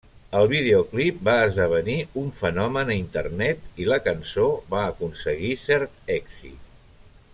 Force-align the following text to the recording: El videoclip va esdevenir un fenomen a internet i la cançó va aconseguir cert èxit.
El 0.37 0.47
videoclip 0.51 1.19
va 1.27 1.35
esdevenir 1.49 1.97
un 2.21 2.31
fenomen 2.37 2.93
a 2.93 2.97
internet 3.01 3.83
i 3.85 3.87
la 3.91 4.01
cançó 4.09 4.47
va 4.73 4.81
aconseguir 4.95 5.53
cert 5.67 6.13
èxit. 6.17 6.75